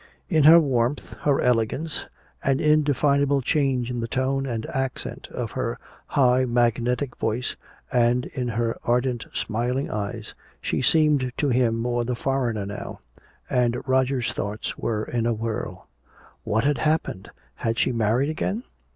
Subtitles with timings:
[0.29, 2.07] In her warmth, her elegance,
[2.43, 5.77] an indefinable change in the tone and accent of her
[6.07, 7.55] high magnetic voice,
[7.91, 12.99] and in her ardent smiling eyes, she seemed to him more the foreigner now.
[13.47, 15.87] And Roger's thoughts were in a whirl.
[16.43, 17.29] What had happened?
[17.57, 18.63] Had she married again?